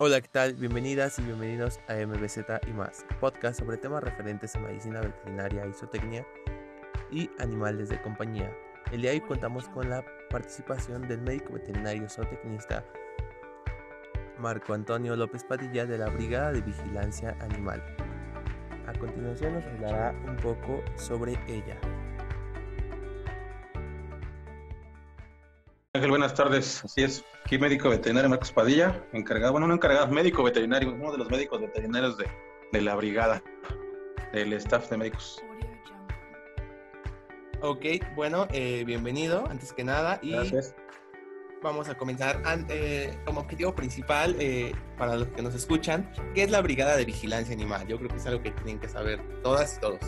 [0.00, 0.54] Hola, ¿qué tal?
[0.54, 6.24] Bienvenidas y bienvenidos a MBZ y más, podcast sobre temas referentes a medicina veterinaria, isotecnia
[7.10, 8.56] y animales de compañía.
[8.92, 12.84] El día de hoy contamos con la participación del médico veterinario zootecnista
[14.38, 17.82] Marco Antonio López Padilla de la Brigada de Vigilancia Animal.
[18.86, 21.76] A continuación nos hablará un poco sobre ella.
[25.98, 26.84] Ángel, buenas tardes.
[26.84, 31.18] Así es, aquí médico veterinario Marcos Padilla, encargado, bueno, no encargado, médico veterinario, uno de
[31.18, 32.26] los médicos veterinarios de,
[32.70, 33.42] de la brigada,
[34.32, 35.42] del staff de médicos.
[37.62, 40.76] Ok, bueno, eh, bienvenido antes que nada y Gracias.
[41.64, 46.50] vamos a comenzar eh, como objetivo principal eh, para los que nos escuchan, ¿qué es
[46.52, 47.88] la Brigada de Vigilancia Animal?
[47.88, 49.98] Yo creo que es algo que tienen que saber todas y todos.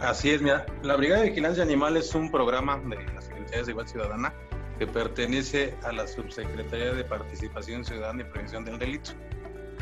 [0.00, 3.64] Así es, mira, la Brigada de Vigilancia Animal es un programa de la Secretaría de
[3.66, 4.34] Seguridad Ciudadana
[4.82, 9.12] que pertenece a la Subsecretaría de Participación Ciudadana y Prevención del Delito.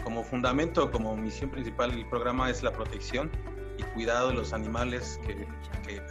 [0.04, 3.30] Como fundamento, como misión principal del programa es la protección
[3.78, 5.48] y cuidado de los animales que,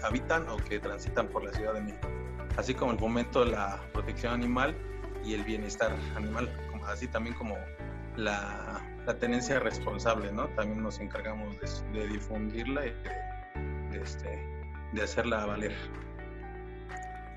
[0.03, 2.07] habitan o que transitan por la Ciudad de México,
[2.57, 4.75] así como el fomento de la protección animal
[5.23, 6.49] y el bienestar animal,
[6.87, 7.59] así también como
[8.15, 8.83] la,
[9.19, 10.31] tenencia responsable.
[10.55, 11.55] También nos encargamos
[11.93, 12.93] de, difundirla y
[13.91, 14.43] de, este,
[14.93, 15.75] de hacerla valer.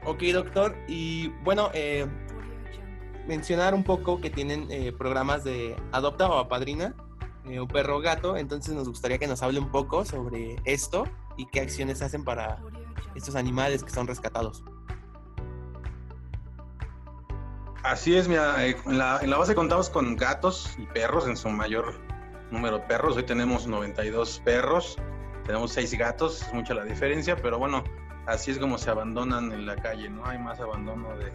[0.04, 0.76] Ok, doctor.
[0.88, 2.06] Y bueno, eh,
[3.26, 6.94] mencionar un poco que tienen eh, programas de adopta o apadrina
[7.44, 8.36] eh, un perro o gato.
[8.36, 11.04] Entonces nos gustaría que nos hable un poco sobre esto
[11.36, 12.58] y qué acciones hacen para
[13.14, 14.64] estos animales que son rescatados.
[17.82, 21.36] Así es, mira, eh, en, la, en la base contamos con gatos y perros en
[21.36, 21.94] su mayor
[22.52, 23.16] número de perros.
[23.16, 24.96] Hoy tenemos 92 perros,
[25.44, 27.82] tenemos 6 gatos, es mucha la diferencia, pero bueno,
[28.26, 30.24] así es como se abandonan en la calle, ¿no?
[30.26, 31.32] Hay más abandono de,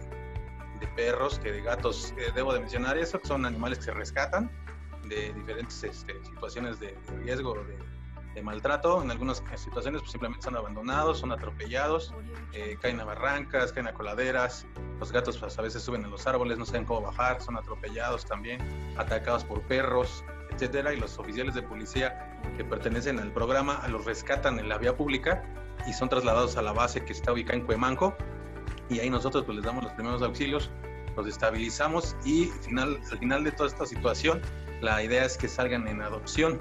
[0.94, 2.14] perros que de gatos.
[2.16, 4.50] Eh, debo de mencionar eso, son animales que se rescatan
[5.04, 7.76] de diferentes este, situaciones de, de riesgo, de,
[8.34, 9.02] de maltrato.
[9.02, 12.14] En algunas situaciones pues, simplemente son abandonados, son atropellados,
[12.52, 14.66] eh, caen a barrancas, caen a coladeras.
[14.98, 18.24] Los gatos pues, a veces suben a los árboles, no saben cómo bajar, son atropellados
[18.24, 18.60] también,
[18.96, 20.24] atacados por perros,
[20.58, 20.92] etcétera.
[20.92, 25.44] Y los oficiales de policía que pertenecen al programa los rescatan en la vía pública
[25.86, 28.16] y son trasladados a la base que está ubicada en Cuemanco.
[28.90, 30.70] Y ahí nosotros pues, les damos los primeros auxilios,
[31.16, 34.40] los estabilizamos y final, al final de toda esta situación,
[34.80, 36.58] la idea es que salgan en adopción.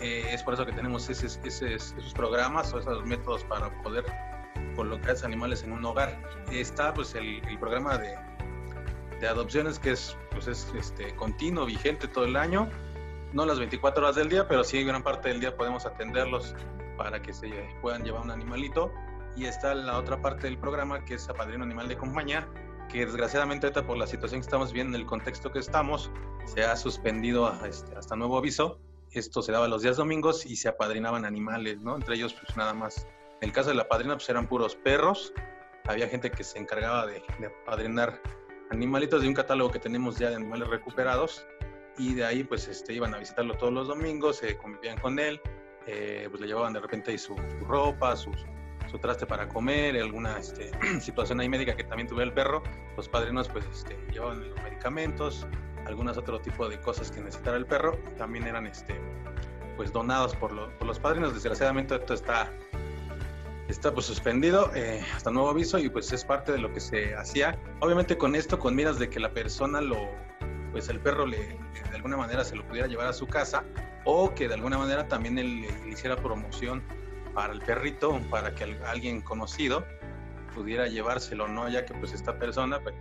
[0.00, 4.04] Eh, es por eso que tenemos ese, ese, esos programas o esos métodos para poder
[4.76, 6.20] colocar esos animales en un hogar.
[6.50, 8.14] Está pues el, el programa de,
[9.20, 12.70] de, adopciones que es, pues, es este, continuo, vigente todo el año.
[13.32, 16.54] No las 24 horas del día, pero sí gran parte del día podemos atenderlos
[16.96, 17.48] para que se
[17.80, 18.92] puedan llevar un animalito.
[19.36, 22.48] Y está la otra parte del programa que es Apadrino Animal de Compañía,
[22.88, 26.10] que desgraciadamente ahorita por la situación que estamos viendo, en el contexto que estamos,
[26.44, 28.80] se ha suspendido este, hasta nuevo aviso.
[29.12, 31.94] Esto se daba los días domingos y se apadrinaban animales, ¿no?
[31.94, 33.06] Entre ellos, pues nada más.
[33.40, 35.32] En el caso de la padrina, pues eran puros perros.
[35.86, 38.20] Había gente que se encargaba de, de apadrinar
[38.70, 41.46] animalitos de un catálogo que tenemos ya de animales recuperados.
[42.00, 45.38] Y de ahí, pues, este, iban a visitarlo todos los domingos, se convivían con él,
[45.86, 48.46] eh, pues le llevaban de repente ahí su, su ropa, sus,
[48.90, 52.62] su traste para comer, alguna este, situación ahí médica que también tuviera el perro,
[52.96, 55.46] los padrinos pues este, llevaban los medicamentos,
[55.84, 58.98] algunas otro tipo de cosas que necesitara el perro, también eran este,
[59.76, 61.34] pues donados por, lo, por los padrinos.
[61.34, 62.50] Desgraciadamente esto está,
[63.68, 67.14] está pues suspendido eh, hasta nuevo aviso y pues es parte de lo que se
[67.14, 67.58] hacía.
[67.80, 70.08] Obviamente con esto, con miras de que la persona lo,
[70.70, 73.64] pues el perro le, de alguna manera se lo pudiera llevar a su casa
[74.04, 76.82] o que de alguna manera también él le, hiciera promoción
[77.34, 79.84] para el perrito, para que alguien conocido
[80.54, 81.68] pudiera llevárselo, ¿no?
[81.68, 82.94] Ya que pues esta persona pues,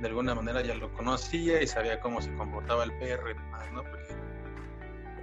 [0.00, 3.72] de alguna manera ya lo conocía y sabía cómo se comportaba el perro y demás,
[3.72, 3.82] ¿no?
[3.82, 4.14] Porque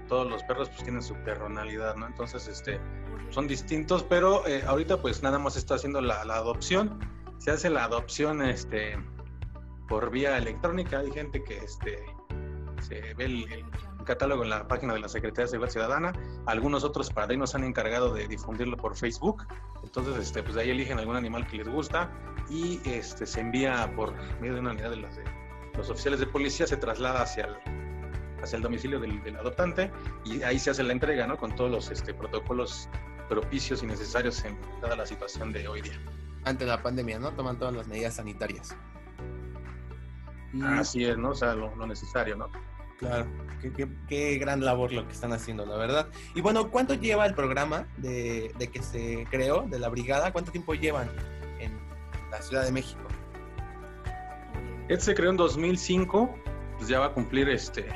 [0.07, 2.07] todos los perros pues tienen su personalidad, ¿no?
[2.07, 2.79] Entonces, este,
[3.29, 6.99] son distintos, pero eh, ahorita pues nada más está haciendo la, adopción.
[7.39, 8.97] Se hace la adopción, este,
[9.87, 10.99] por vía electrónica.
[10.99, 12.03] Hay gente que, este,
[12.81, 13.65] se ve el,
[14.05, 16.13] catálogo en la página de la Secretaría de Seguridad Ciudadana.
[16.45, 19.45] Algunos otros padrinos han encargado de difundirlo por Facebook.
[19.83, 22.09] Entonces, este, pues de ahí eligen algún animal que les gusta
[22.49, 25.05] y este, se envía por medio de una unidad de,
[25.75, 27.55] los oficiales de policía, se traslada hacia el,
[28.41, 29.91] hacia el domicilio del, del, adoptante
[30.23, 31.37] y ahí se hace la entrega, ¿no?
[31.37, 32.89] Con todos los este, protocolos
[33.27, 35.99] propicios y necesarios en dada la situación de hoy día.
[36.45, 37.31] Ante la pandemia, ¿no?
[37.33, 38.75] Toman todas las medidas sanitarias.
[40.63, 41.29] Así es, ¿no?
[41.29, 42.49] O sea, lo, lo necesario, ¿no?
[42.97, 43.27] Claro,
[43.61, 46.07] qué, qué, qué, gran labor lo que están haciendo, la verdad.
[46.33, 50.31] Y bueno, ¿cuánto lleva el programa de, de, que se creó, de la brigada?
[50.31, 51.07] ¿Cuánto tiempo llevan
[51.59, 51.77] en
[52.31, 53.01] la Ciudad de México?
[54.89, 56.33] Este se creó en 2005
[56.77, 57.87] pues ya va a cumplir este,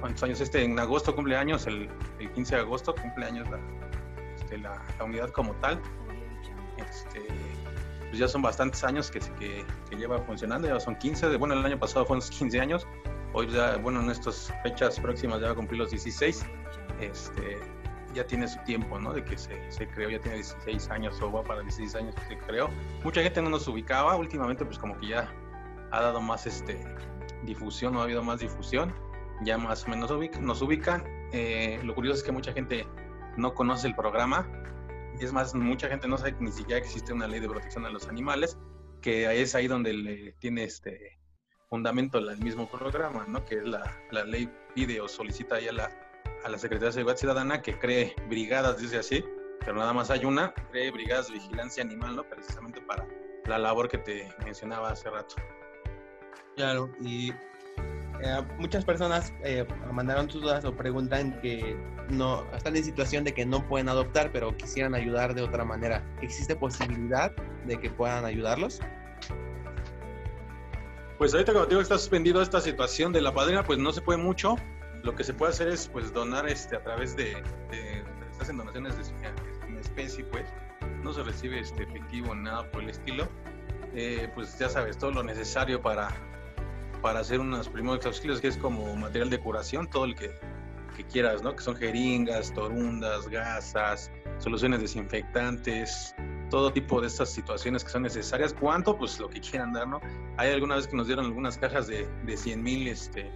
[0.00, 0.40] ¿cuántos años?
[0.40, 1.88] Este, en agosto cumple años, el,
[2.34, 3.48] 15 de agosto cumple años
[4.36, 5.80] este, la, la, unidad como tal.
[6.78, 7.20] Este,
[8.10, 11.64] pues ya son bastantes años que, que, que, lleva funcionando, ya son 15, bueno, el
[11.64, 12.86] año pasado fueron 15 años,
[13.32, 16.44] hoy ya, bueno, en estas fechas próximas ya va a cumplir los 16,
[17.00, 17.58] este,
[18.12, 19.12] ya tiene su tiempo, ¿no?
[19.12, 22.34] De que se, se, creó, ya tiene 16 años o va para 16 años que
[22.34, 22.68] se creó.
[23.04, 25.32] Mucha gente no nos ubicaba, últimamente pues como que ya
[25.92, 26.84] ha dado más este,
[27.44, 28.92] difusión, no ha habido más difusión,
[29.42, 30.10] ya más o menos
[30.40, 31.04] nos ubican.
[31.32, 32.86] Eh, lo curioso es que mucha gente
[33.36, 34.48] no conoce el programa,
[35.24, 37.90] es más, mucha gente no sabe que ni siquiera existe una ley de protección a
[37.90, 38.58] los animales,
[39.00, 41.18] que es ahí donde le tiene este
[41.68, 43.44] fundamento el mismo programa, ¿no?
[43.44, 45.90] Que es la, la ley pide o solicita ahí a la,
[46.44, 49.24] a la Secretaría de Seguridad Ciudadana que cree brigadas, dice así,
[49.60, 52.24] pero nada más hay una, cree brigadas de vigilancia animal, ¿no?
[52.24, 53.06] Precisamente para
[53.46, 55.36] la labor que te mencionaba hace rato.
[56.56, 57.32] Claro, y
[58.22, 61.76] eh, muchas personas eh, mandaron sus dudas o preguntan que
[62.10, 66.04] no están en situación de que no pueden adoptar, pero quisieran ayudar de otra manera.
[66.20, 67.32] ¿Existe posibilidad
[67.66, 68.80] de que puedan ayudarlos?
[71.18, 74.00] Pues ahorita como digo que está suspendido esta situación de la padrina, pues no se
[74.00, 74.56] puede mucho.
[75.02, 78.02] Lo que se puede hacer es pues donar este a través de, de,
[78.32, 79.28] se hacen donaciones de,
[79.68, 80.44] en especie, pues
[81.02, 83.28] no se recibe este efectivo nada por el estilo.
[83.94, 86.08] Eh, pues ya sabes todo lo necesario para
[87.00, 90.38] para hacer unos primeros auxilios, que es como material de curación, todo el que,
[90.96, 91.54] que quieras, ¿no?
[91.54, 96.14] Que son jeringas, torundas, gasas, soluciones desinfectantes,
[96.50, 98.54] todo tipo de estas situaciones que son necesarias.
[98.58, 98.96] ¿Cuánto?
[98.96, 100.00] Pues lo que quieran dar, ¿no?
[100.36, 103.32] Hay alguna vez que nos dieron algunas cajas de, de 100 mil este,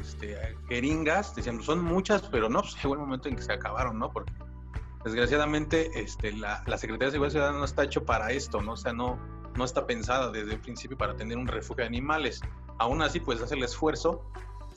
[0.00, 0.36] este,
[0.68, 4.12] jeringas, decían, son muchas, pero no, pues llegó el momento en que se acabaron, ¿no?
[4.12, 4.32] Porque
[5.04, 8.72] desgraciadamente este, la, la Secretaría de Seguridad Ciudadana no está hecho para esto, ¿no?
[8.72, 9.18] O sea, no,
[9.56, 12.40] no está pensada desde el principio para tener un refugio de animales.
[12.78, 14.24] Aún así, pues hace el esfuerzo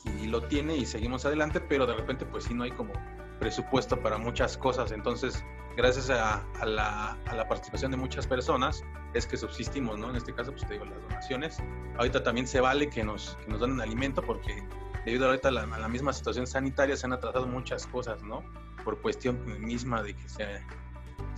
[0.06, 2.94] y lo tiene y seguimos adelante, pero de repente, pues sí, no hay como
[3.40, 4.92] presupuesto para muchas cosas.
[4.92, 5.44] Entonces,
[5.76, 7.18] gracias a, la,
[7.50, 8.84] participación de muchas personas,
[9.14, 10.10] es que subsistimos, ¿no?
[10.10, 11.58] En este caso, pues te digo, las donaciones.
[11.98, 14.64] Ahorita también se vale que nos, que nos alimento porque
[15.06, 18.44] debido ahorita a la, a la misma situación sanitaria se han atrasado muchas cosas, ¿no?
[18.84, 20.44] Por cuestión misma de que se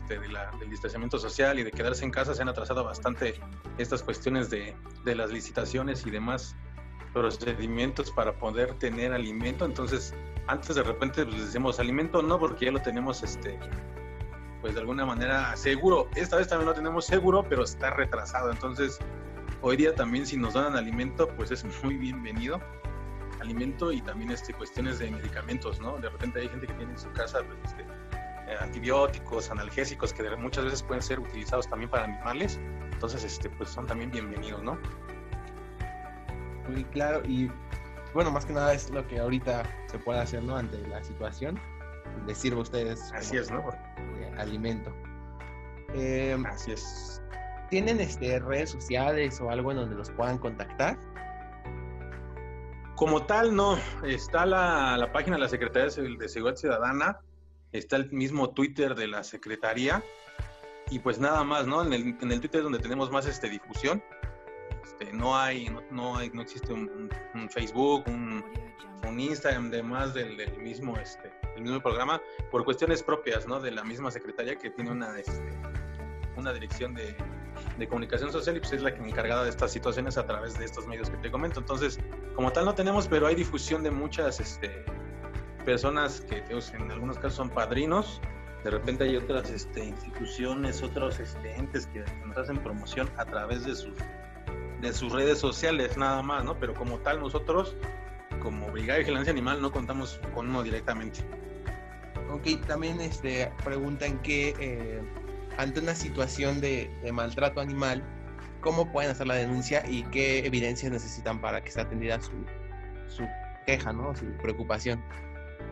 [0.07, 0.19] este,
[0.59, 3.35] del distanciamiento social y de quedarse en casa se han atrasado bastante
[3.77, 6.55] estas cuestiones de, de las licitaciones y demás
[7.13, 9.65] procedimientos para poder tener alimento.
[9.65, 10.13] Entonces,
[10.47, 13.59] antes de repente pues, decimos alimento no, porque ya lo tenemos, este,
[14.61, 16.07] pues de alguna manera seguro.
[16.15, 18.51] Esta vez también lo tenemos seguro, pero está retrasado.
[18.51, 18.99] Entonces,
[19.61, 22.61] hoy día también si nos dan alimento, pues es muy bienvenido.
[23.41, 25.97] Alimento y también este, cuestiones de medicamentos, ¿no?
[25.97, 27.85] De repente hay gente que tiene en su casa pues, este,
[28.59, 32.59] antibióticos, analgésicos, que muchas veces pueden ser utilizados también para animales.
[32.91, 34.77] Entonces, este, pues son también bienvenidos, ¿no?
[36.69, 37.51] Muy claro, y
[38.13, 40.57] bueno, más que nada es lo que ahorita se puede hacer, ¿no?
[40.57, 41.59] Ante la situación,
[42.25, 43.11] les sirve a ustedes.
[43.13, 43.63] Así es, ¿no?
[44.37, 44.93] alimento.
[45.93, 47.21] Em, Así es.
[47.69, 50.97] ¿Tienen este, redes sociales o algo en donde los puedan contactar?
[52.95, 53.77] Como tal, no.
[54.03, 57.19] Está la, la página de la Secretaría de Seguridad Ciudadana,
[57.71, 60.03] está el mismo Twitter de la Secretaría
[60.89, 61.83] y pues nada más, ¿no?
[61.83, 64.01] En el, en el Twitter donde tenemos más este, difusión.
[64.83, 67.09] Este, no hay, no, hay, no existe un,
[67.49, 68.43] Facebook, un,
[69.05, 72.21] un, Instagram de más del, del, mismo, este, el mismo programa,
[72.51, 73.59] por cuestiones propias, ¿no?
[73.59, 75.53] De la misma secretaría que tiene una, este,
[76.37, 77.15] una dirección de,
[77.77, 80.65] de comunicación social y pues es la que encargada de estas situaciones a través de
[80.65, 81.59] estos medios que te comento.
[81.59, 81.99] Entonces,
[82.35, 84.85] como tal no tenemos, pero hay difusión de muchas, este,
[85.67, 88.21] personas que en algunos casos son padrinos,
[88.63, 93.65] de repente hay otras este, instituciones, otros este, entes que nos hacen promoción a través
[93.65, 93.93] de sus,
[94.79, 96.57] de sus redes sociales nada más, ¿no?
[96.57, 97.75] Pero como tal nosotros,
[98.41, 101.19] como Brigada de Vigilancia Animal, no contamos con uno directamente.
[102.31, 105.01] Ok, también este, preguntan que eh,
[105.57, 108.01] ante una situación de, de maltrato animal,
[108.61, 112.31] ¿cómo pueden hacer la denuncia y qué evidencias necesitan para que sea atendida su,
[113.09, 113.27] su
[113.65, 114.15] queja, ¿no?
[114.15, 115.03] Su preocupación.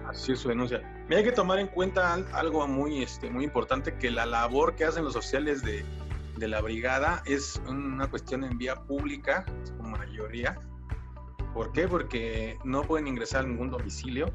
[0.08, 0.82] Así es su denuncia.
[1.10, 4.86] Me hay que tomar en cuenta algo muy, este, muy importante, que la labor que
[4.86, 5.84] hacen los sociales de,
[6.38, 10.60] de la brigada es una cuestión en vía pública, su mayoría.
[11.54, 11.88] ¿Por qué?
[11.88, 14.27] Porque no pueden ingresar a ningún domicilio.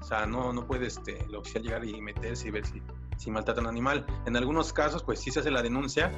[0.00, 2.80] O sea, no, no puede este, el oficial llegar y meterse y ver si,
[3.16, 4.06] si maltrata un animal.
[4.26, 6.12] En algunos casos, pues sí se hace la denuncia,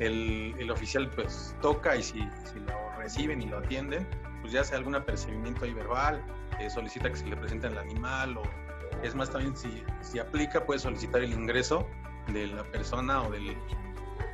[0.00, 4.06] el, el oficial pues toca y si, si lo reciben y lo atienden,
[4.40, 6.22] pues ya hace algún apercibimiento verbal,
[6.60, 8.42] eh, solicita que se le presente al animal o
[9.02, 11.86] es más también si, si aplica puede solicitar el ingreso
[12.32, 13.56] de la persona o del,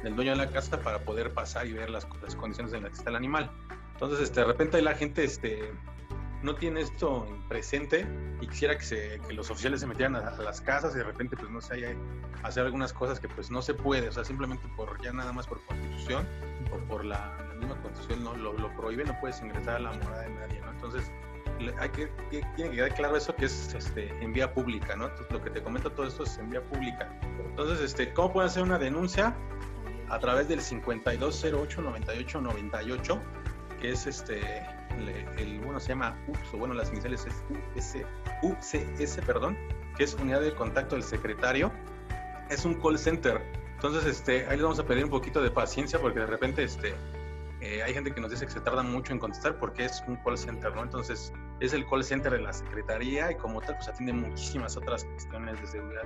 [0.03, 2.93] del, dueño de la casa para poder pasar y ver las, las, condiciones en las
[2.93, 3.51] que está el animal.
[3.93, 5.73] Entonces, este, de repente la gente este,
[6.43, 8.07] no tiene esto presente
[8.41, 11.37] y quisiera que, se, que los oficiales se metieran a, las casas y de repente,
[11.37, 11.97] pues no sé, hay,
[12.43, 15.47] hacer algunas cosas que pues no se puede, o sea, simplemente por ya nada más
[15.47, 16.27] por constitución
[16.73, 20.23] o por la, misma constitución no lo, lo, prohíbe, no puedes ingresar a la morada
[20.23, 20.71] de nadie, ¿no?
[20.73, 21.11] Entonces,
[21.79, 22.11] hay que,
[22.57, 25.11] tiene que quedar claro eso que es este, en vía pública, ¿no?
[25.31, 27.09] lo que te comento todo esto es en vía pública.
[27.39, 29.35] Entonces, este, ¿cómo pueden hacer una denuncia?
[30.09, 33.21] A través del 5208-9898,
[33.81, 34.41] que es este,
[35.39, 37.27] el, bueno, se llama UPS, o bueno, las iniciales
[37.75, 37.97] es
[38.43, 39.57] UCS, perdón,
[39.97, 41.73] que es Unidad de Contacto del Secretario.
[42.51, 43.43] Es un call center.
[43.75, 46.95] Entonces, este, ahí les vamos a pedir un poquito de paciencia porque de repente, este,
[47.65, 50.17] eh, hay gente que nos dice que se tarda mucho en contestar porque es un
[50.17, 50.83] call center, ¿no?
[50.83, 55.07] Entonces, es el call center de la Secretaría y como tal, pues atiende muchísimas otras
[55.07, 56.03] cuestiones de seguridad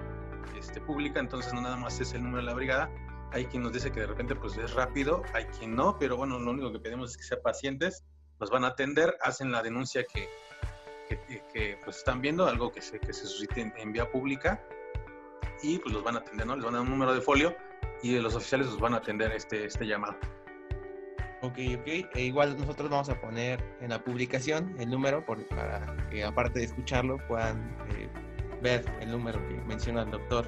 [0.56, 2.88] este, pública, entonces no nada más es el número de la brigada.
[3.32, 6.38] Hay quien nos dice que de repente pues es rápido, hay quien no, pero bueno,
[6.38, 8.04] lo único que pedimos es que sean pacientes,
[8.38, 10.28] nos van a atender, hacen la denuncia que,
[11.52, 14.62] que, pues están viendo, algo que se, que se suscite en, vía pública
[15.60, 16.54] y pues los van a atender, ¿no?
[16.54, 17.56] Les van a dar un número de folio
[18.00, 20.16] y los oficiales los van a atender este, este llamado.
[21.40, 21.86] Ok, ok.
[22.14, 26.64] E igual nosotros vamos a poner en la publicación el número para que aparte de
[26.64, 28.08] escucharlo puedan eh,
[28.60, 30.46] ver el número que menciona el doctor.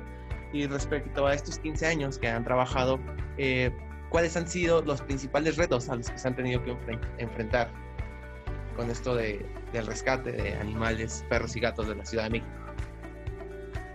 [0.52, 2.98] Y respecto a estos 15 años que han trabajado,
[3.38, 3.70] eh,
[4.08, 6.76] ¿cuáles han sido los principales retos a los que se han tenido que
[7.18, 7.70] enfrentar
[8.74, 12.50] con esto de, del rescate de animales, perros y gatos de la Ciudad de México?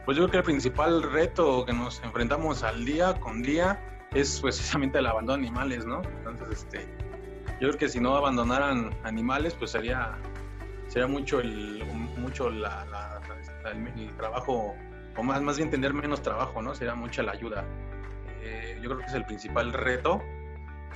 [0.06, 3.82] Pues yo creo que el principal reto que nos enfrentamos al día con día
[4.16, 6.02] es precisamente el abandono de animales, ¿no?
[6.26, 6.88] Entonces, este,
[7.60, 10.18] yo creo que si no abandonaran animales, pues sería,
[10.88, 11.84] sería mucho el,
[12.18, 13.22] mucho la,
[13.66, 14.74] el, trabajo,
[15.18, 16.74] o más, más bien tener menos trabajo, ¿no?
[16.74, 17.66] Sería mucha la ayuda.
[18.42, 20.22] Eh, yo creo que es el principal reto,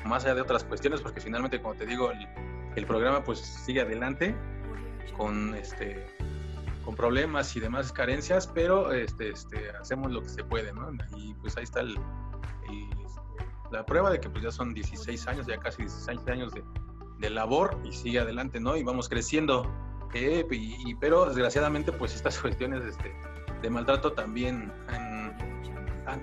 [0.05, 2.25] más allá de otras cuestiones, porque finalmente, como te digo, el,
[2.77, 4.33] el programa pues sigue adelante
[5.17, 6.07] con este
[6.85, 10.89] con problemas y demás carencias, pero este, este, hacemos lo que se puede, ¿no?
[11.17, 11.99] Y pues ahí está el,
[13.71, 16.63] la prueba de que pues ya son 16 años, ya casi 16 años de,
[17.19, 18.75] de labor y sigue adelante, ¿no?
[18.75, 19.69] Y vamos creciendo.
[20.13, 23.13] Eh, y, pero desgraciadamente pues estas cuestiones este,
[23.61, 25.37] de maltrato también han,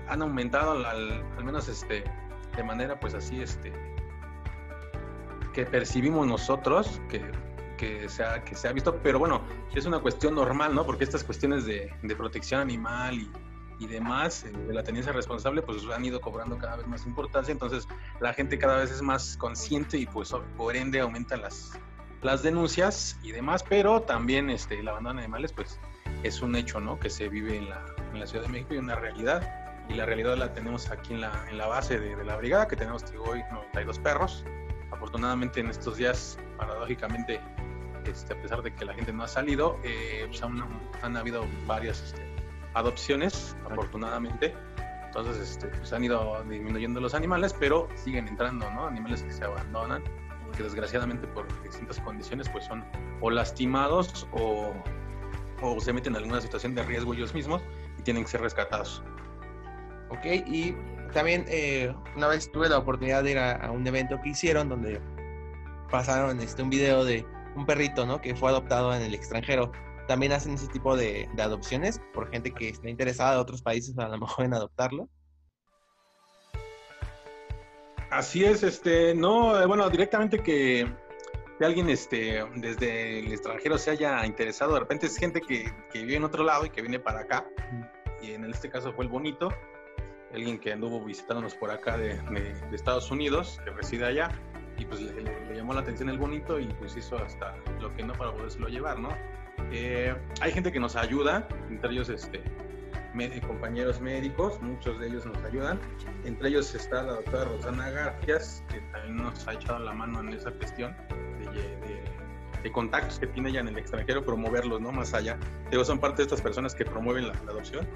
[0.09, 2.03] han, aumentado al, al, menos este,
[2.57, 3.71] de manera pues así este,
[5.53, 7.31] que percibimos nosotros que,
[7.77, 9.41] que, se ha, que se ha visto, pero bueno,
[9.73, 10.85] es una cuestión normal, ¿no?
[10.85, 13.31] Porque estas cuestiones de, de protección animal y,
[13.79, 17.51] y demás eh, de la tenencia responsable pues han ido cobrando cada vez más importancia
[17.51, 17.87] entonces
[18.19, 21.79] la gente cada vez es más consciente y pues por ende aumentan las
[22.21, 25.79] las denuncias y demás pero también este el abandono de animales pues
[26.23, 28.77] es un hecho no que se vive en la, en la Ciudad de México y
[28.77, 32.35] una realidad y la realidad la tenemos aquí en la, en la base de, la
[32.35, 34.43] brigada que tenemos hoy 92 perros.
[34.91, 37.39] Afortunadamente en estos días paradójicamente
[38.05, 40.63] este, a pesar de que la gente no ha salido eh, pues han,
[41.01, 42.26] han habido varias este,
[42.77, 44.53] adopciones, afortunadamente.
[45.05, 48.87] Entonces, este, pues han ido disminuyendo los animales, pero siguen entrando, ¿no?
[48.87, 50.03] Animales que se abandonan,
[50.55, 52.85] que desgraciadamente por distintas condiciones, pues son
[53.21, 54.73] o lastimados o,
[55.61, 57.61] o se meten en alguna situación de riesgo ellos mismos
[57.97, 59.03] y tienen que ser rescatados.
[60.09, 60.75] Ok, y
[61.13, 65.01] también eh, una vez tuve la oportunidad de ir a, un evento que hicieron donde
[65.89, 68.21] pasaron este, un video de un perrito, ¿no?
[68.21, 69.71] Que fue adoptado en el extranjero
[70.07, 74.07] también hacen ese tipo de, adopciones por gente que está interesada de otros países a
[74.07, 75.09] lo mejor en adoptarlo.
[78.09, 80.87] Así es, este, no, eh, bueno, directamente que,
[81.59, 86.23] alguien este, desde el extranjero se haya interesado, de repente es gente que, vive en
[86.23, 87.45] otro lado y que viene para acá,
[88.21, 89.49] y en este caso fue el bonito,
[90.33, 92.19] alguien que anduvo visitándonos por acá de,
[92.71, 94.31] Estados Unidos, que reside allá,
[94.77, 98.03] y pues le, le, llamó la atención el bonito y pues hizo hasta lo que
[98.03, 99.09] no para podérselo llevar, ¿no?
[99.71, 102.41] Eh, hay gente que nos ayuda, entre ellos este,
[103.47, 105.79] compañeros médicos, muchos de ellos nos ayudan.
[106.25, 110.29] Entre ellos está la doctora Rosana Garcias, que también nos ha echado la mano en
[110.29, 110.95] esa cuestión
[111.53, 114.91] de, contactos que tiene ella en el extranjero, promoverlos, ¿no?
[114.91, 115.37] Más allá.
[115.71, 117.87] Digo, son parte de estas personas que promueven la, adopción.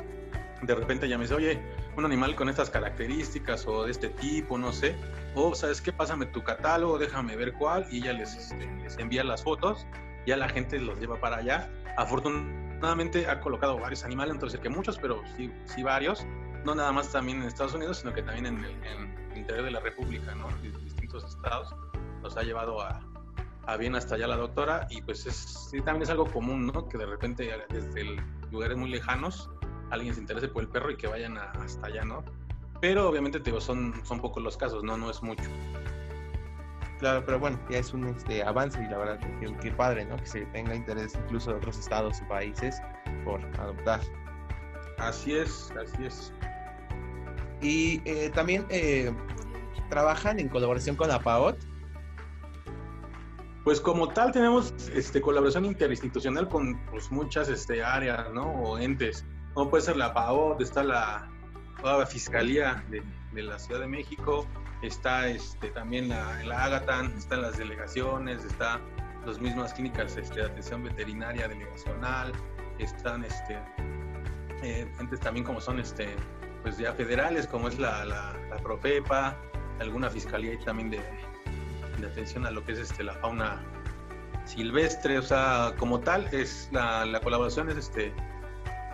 [0.62, 1.60] De repente ella me dice, oye,
[1.98, 4.96] un animal con estas características o de este tipo, no sé.
[5.36, 5.91] O, ¿sabes qué?
[5.91, 7.86] Pásame tu catálogo, déjame ver cuál.
[7.91, 9.86] Y ella les, este, les envía las fotos
[10.25, 11.70] ya la gente los lleva para allá.
[11.98, 16.25] Afortunadamente ha colocado varios animales, entonces que muchos, pero sí, sí varios,
[16.66, 19.80] no nada más también en Estados Unidos, sino que también en el, interior de la
[19.80, 20.50] República, ¿no?
[20.50, 21.74] En distintos estados,
[22.22, 23.01] los ha llevado a,
[23.66, 26.88] a bien hasta allá la doctora y pues es, sí, también es algo común, ¿no?
[26.88, 28.18] Que de repente desde
[28.51, 29.50] lugares muy lejanos
[29.90, 32.24] alguien se interese por el perro y que vayan hasta allá, ¿no?
[32.80, 34.98] Pero obviamente te digo, son, son pocos los casos, ¿no?
[34.98, 35.44] No es mucho.
[37.01, 40.15] Claro, pero bueno, ya es un este, avance y la verdad que, que padre, ¿no?
[40.17, 42.81] Que se tenga interés incluso de otros estados y países
[43.25, 44.00] por adoptar.
[45.00, 46.31] Así es, así es.
[47.60, 49.12] Y eh, también eh,
[49.89, 51.58] trabajan en colaboración con la PAOT.
[53.63, 58.43] Pues como tal tenemos este, colaboración interinstitucional con pues, muchas este, áreas, ¿no?
[58.43, 59.25] O entes.
[59.53, 61.29] Como puede ser la PAOT, está la,
[61.84, 63.03] la Fiscalía de,
[63.34, 64.48] de, la Ciudad de México,
[64.82, 68.80] está este, también la, la Agatan, están las delegaciones, está
[69.26, 72.32] las mismas clínicas este, de atención veterinaria delegacional,
[72.80, 73.60] están este,
[74.64, 76.16] eh, entes también como son este,
[76.64, 79.38] pues ya federales, como es la, la, la Profepa,
[79.80, 81.02] alguna fiscalía también de,
[82.00, 83.62] de, atención a lo que es este, la fauna
[84.46, 88.14] silvestre, o sea, como tal, es la, la colaboración es este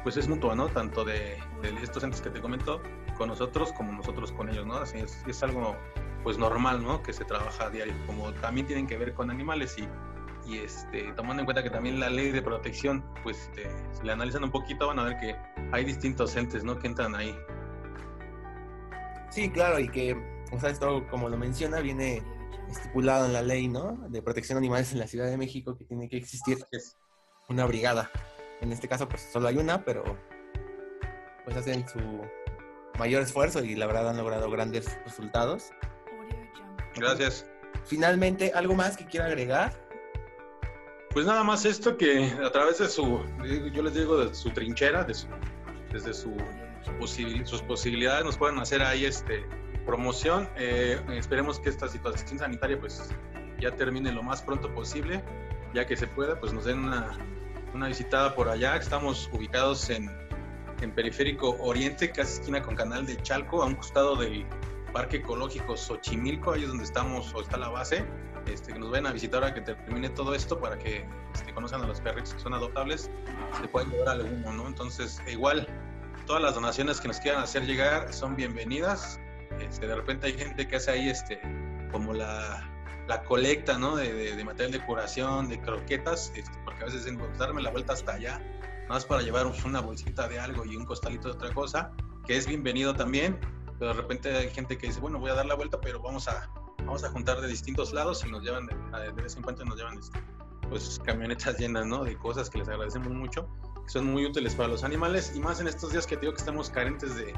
[0.03, 0.70] pues es mutua, ¿no?
[0.70, 2.82] Tanto de, de, estos entes que te comento
[3.17, 4.75] con nosotros como nosotros con ellos, ¿no?
[4.75, 5.75] Así es, es algo
[6.24, 7.01] pues normal, ¿no?
[7.03, 9.88] Que se trabaja a diario, como también tienen que ver con animales y
[10.47, 14.13] y este, tomando en cuenta que también la ley de protección, pues este, si la
[14.13, 15.36] analizan un poquito van a ver que
[15.74, 16.79] hay distintos entes, ¿no?
[16.79, 17.38] Que entran ahí.
[19.29, 20.15] Sí, claro, y que,
[20.51, 22.24] o sea, esto, como lo menciona, viene
[22.69, 23.97] estipulado en la ley, ¿no?
[24.09, 26.57] De protección de animales en la Ciudad de México, que tiene que existir
[27.50, 28.09] una brigada.
[28.62, 30.03] En este caso, pues solo hay una, pero
[31.43, 32.00] pues hacen su
[32.98, 35.72] mayor esfuerzo y la verdad han logrado grandes resultados.
[36.96, 37.46] Gracias.
[37.86, 39.74] Finalmente, ¿algo más que quiera agregar?
[41.12, 43.22] Pues nada más esto que a través de su,
[43.74, 45.27] yo les digo, de su trinchera, de su,
[45.92, 46.36] desde su
[47.00, 49.46] posibil, sus posibilidades nos pueden hacer ahí este
[49.86, 50.50] promoción.
[50.58, 53.10] Eh, esperemos que esta situación sanitaria pues
[53.60, 55.24] ya termine lo más pronto posible,
[55.74, 57.18] ya que se pueda, pues nos den una,
[57.74, 58.75] una visitada por allá.
[58.75, 60.12] Estamos ubicados en,
[60.81, 64.46] en Periférico Oriente, casi esquina con Canal de Chalco, a un costado del
[64.93, 68.05] Parque Ecológico Xochimilco, ahí es donde estamos o está la base.
[68.48, 71.81] Este, que nos vayan a visitar ahora que termine todo esto para que este, conozcan
[71.81, 73.12] a los perritos que son adoptables,
[73.60, 74.67] se pueden llevar alguno, ¿no?
[74.67, 75.67] Entonces, igual,
[76.25, 79.20] todas las donaciones que nos quieran hacer llegar son bienvenidas.
[79.59, 81.42] Este, de repente hay gente que hace ahí este,
[81.92, 82.70] como la,
[83.07, 83.98] la colecta, ¿no?
[83.98, 87.72] De, de, de, material de curación, de croquetas, este, porque a veces dicen, darme la
[87.72, 88.42] vuelta hasta allá,
[88.89, 91.91] más para llevar una bolsita de algo y un costalito de otra cosa,
[92.25, 93.39] que es bienvenido también,
[93.79, 96.27] pero de repente hay gente que dice, bueno, voy a dar la vuelta, pero vamos
[96.27, 96.50] a
[96.87, 100.00] vamos a juntar de distintos lados y nos llevan, de, vez en cuando nos llevan
[100.00, 100.19] este,
[100.69, 102.03] pues camionetas llenas, ¿no?
[102.03, 103.47] De cosas que les agradecemos mucho,
[103.83, 106.33] que son muy útiles para los animales y más en estos días que te digo
[106.33, 107.33] que estamos carentes de,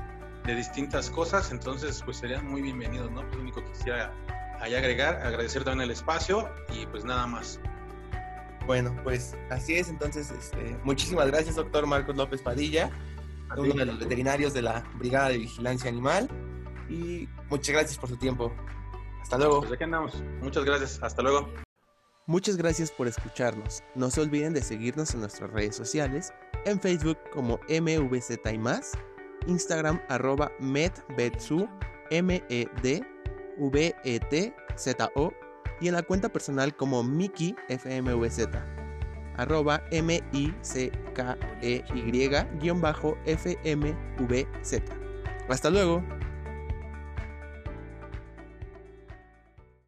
[0.46, 3.22] de distintas cosas, entonces pues serían muy bienvenidos, ¿no?
[3.22, 4.14] Pues lo único que quisiera
[4.62, 7.60] ahí agregar, agradecer también el espacio y pues nada más.
[8.66, 12.92] Bueno, pues así es, entonces este, muchísimas gracias, doctor Marcos López Padilla,
[13.58, 16.30] uno de los veterinarios de la Brigada de Vigilancia Animal
[16.90, 18.54] y muchas gracias por su tiempo.
[19.22, 19.60] Hasta luego.
[19.60, 20.24] Pues aquí andamos.
[20.42, 21.00] Muchas gracias.
[21.02, 21.48] Hasta luego.
[22.26, 23.84] Muchas gracias por escucharnos.
[23.96, 26.32] No se olviden de seguirnos en nuestras redes sociales,
[26.66, 28.92] en Facebook como MVZ y más,
[29.48, 31.68] Instagram arroba medvetsu,
[32.12, 32.94] M-E-D-V-E-T-Z-O,
[35.82, 38.48] y en la cuenta personal como Miki FMVZ,
[39.38, 40.50] arroba M-I-C-K-E-Y,
[42.60, 44.82] guion bajo FMVZ.
[45.50, 46.04] Hasta luego.